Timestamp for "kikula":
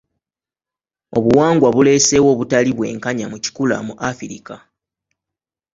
3.43-3.75